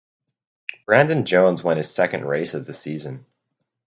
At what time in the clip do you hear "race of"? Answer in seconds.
2.25-2.65